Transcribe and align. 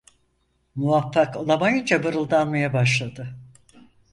Muvaffak 0.75 1.35
olamayınca 1.37 1.99
mırıldanmaya 1.99 2.73
başladı: 2.73 3.35